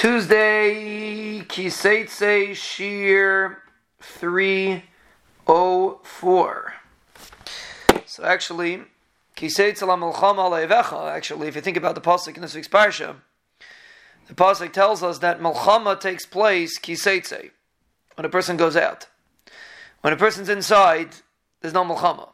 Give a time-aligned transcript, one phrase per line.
[0.00, 3.56] Tuesday, Kiseitse Shiur
[4.00, 6.74] 304.
[8.06, 8.84] So actually,
[9.36, 13.16] Kiseitse La Milchama actually, if you think about the Pasuk in this week's Parsha,
[14.26, 17.50] the Pasuk tells us that Milchama takes place, Kiseitse,
[18.14, 19.06] when a person goes out.
[20.00, 21.10] When a person's inside,
[21.60, 22.30] there's no Milchama.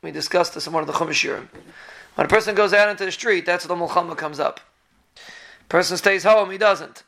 [0.00, 1.46] We discussed this in one of the Chumash
[2.14, 4.60] When a person goes out into the street, that's when the Milchama comes up.
[5.68, 7.04] Person stays home, he doesn't.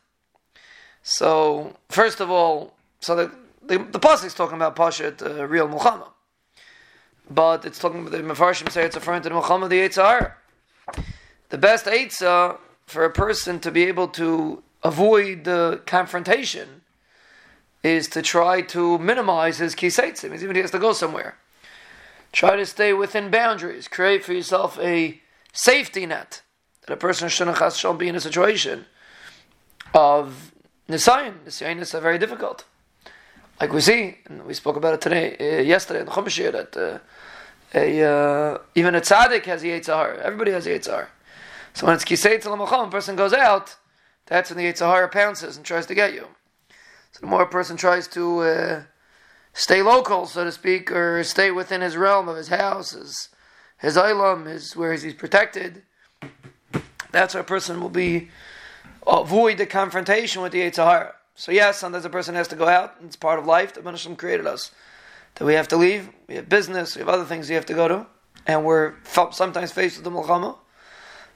[1.03, 3.31] So, first of all, so the
[3.63, 6.09] the, the pasuk is talking about pashat uh, real Milchama,
[7.31, 10.33] but it's talking about the Mefarshim say it's referring to the Milchama the Eitzar.
[11.51, 16.83] The best Eitzah for a person to be able to avoid the confrontation
[17.83, 21.37] is to try to minimize his kiseitzim, even if he has to go somewhere.
[22.33, 23.89] Try to stay within boundaries.
[23.89, 25.21] Create for yourself a
[25.53, 26.43] safety net
[26.87, 28.87] that a person shouldn't shall be in a situation
[29.95, 30.53] of
[30.89, 31.35] nisayin.
[31.45, 32.65] Nisayin is very difficult.
[33.61, 36.77] Like we see, and we spoke about it today, uh, yesterday in the Chumash that
[36.77, 36.99] uh,
[37.75, 40.19] a, uh, even a tzaddik has Yitzhar.
[40.19, 41.09] Everybody has Yitzhar.
[41.75, 43.77] So when it's kisei tzalamacha, a person goes out,
[44.27, 46.27] that's when the Yitzhar pounces and tries to get you.
[47.13, 48.83] So the more a person tries to uh,
[49.53, 53.29] stay local, so to speak, or stay within his realm of his house, his,
[53.79, 55.83] his island, his, where he's protected,
[57.13, 58.31] that's where a person will be
[59.07, 61.13] avoid the confrontation with the Yitzhahara.
[61.35, 62.97] So yes, sometimes a person has to go out.
[63.05, 63.75] It's part of life.
[63.75, 64.73] The Hashem created us.
[65.37, 66.11] That we have to leave.
[66.29, 66.97] We have business.
[66.97, 68.07] We have other things we have to go to.
[68.47, 70.57] And we're sometimes faced with the Mulchama.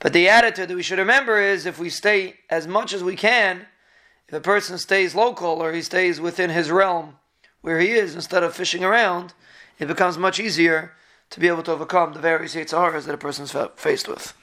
[0.00, 3.16] But the attitude that we should remember is if we stay as much as we
[3.16, 3.66] can,
[4.28, 7.16] if a person stays local or he stays within his realm
[7.62, 9.32] where he is instead of fishing around,
[9.78, 10.92] it becomes much easier
[11.30, 14.34] to be able to overcome the various Yetzaharas that a person is faced with.